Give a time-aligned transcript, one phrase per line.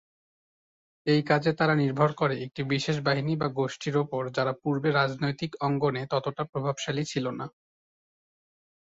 [1.07, 6.01] এই কাজে তারা নির্ভর করে একটি বিশেষ বাহিনী বা গোষ্ঠীর উপর যারা পূর্বে রাজনৈতিক অঙ্গনে
[6.13, 7.45] ততটা প্রভাবশালী ছিল না।